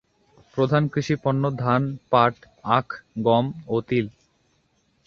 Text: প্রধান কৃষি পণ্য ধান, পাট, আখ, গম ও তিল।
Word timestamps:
প্রধান 0.53 0.83
কৃষি 0.87 1.15
পণ্য 1.23 1.43
ধান, 1.55 1.81
পাট, 2.09 2.35
আখ, 2.71 2.87
গম 3.23 3.45
ও 3.67 3.75
তিল। 3.81 4.07